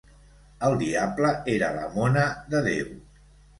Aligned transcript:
El 0.69 0.77
diable 0.79 1.35
era 1.57 1.71
la 1.77 1.85
mona 1.99 2.25
de 2.55 2.65
Déu. 2.73 2.93